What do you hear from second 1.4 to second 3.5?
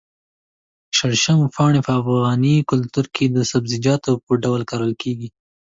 پاڼې په افغاني کلتور کې د